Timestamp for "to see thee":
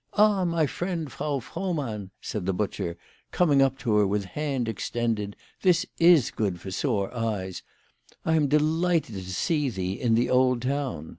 9.16-9.92